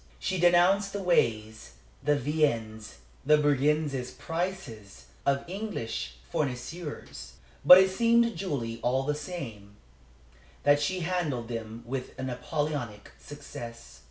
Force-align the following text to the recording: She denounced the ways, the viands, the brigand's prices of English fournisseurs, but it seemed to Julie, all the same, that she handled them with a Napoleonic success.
She 0.17 0.39
denounced 0.39 0.93
the 0.93 1.03
ways, 1.03 1.73
the 2.01 2.17
viands, 2.17 2.95
the 3.23 3.37
brigand's 3.37 4.09
prices 4.09 5.05
of 5.27 5.45
English 5.47 6.15
fournisseurs, 6.33 7.33
but 7.63 7.77
it 7.77 7.91
seemed 7.91 8.23
to 8.23 8.31
Julie, 8.31 8.79
all 8.81 9.03
the 9.03 9.13
same, 9.13 9.75
that 10.63 10.81
she 10.81 11.01
handled 11.01 11.49
them 11.49 11.83
with 11.85 12.17
a 12.17 12.23
Napoleonic 12.23 13.11
success. 13.19 13.99